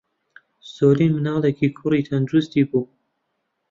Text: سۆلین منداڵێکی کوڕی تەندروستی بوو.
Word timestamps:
سۆلین 0.73 1.11
منداڵێکی 1.15 1.67
کوڕی 1.77 2.05
تەندروستی 2.09 2.63
بوو. 2.69 2.81